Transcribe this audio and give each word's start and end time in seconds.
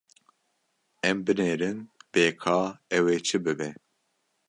Em 1.09 1.17
binêrin 1.25 1.77
bê 2.11 2.25
ka 2.41 2.57
ew 2.95 3.05
ê 3.15 3.17
çi 3.25 3.37
bibe. 3.43 3.69